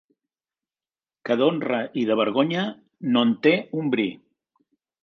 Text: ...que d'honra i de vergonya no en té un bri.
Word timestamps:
...que 1.29 1.37
d'honra 1.41 1.83
i 2.01 2.07
de 2.13 2.17
vergonya 2.23 2.65
no 3.13 3.25
en 3.29 3.39
té 3.49 3.57
un 3.83 3.97
bri. 3.97 4.13